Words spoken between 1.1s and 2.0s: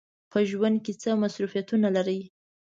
مصروفیتونه